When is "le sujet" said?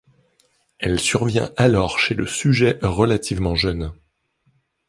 2.15-2.79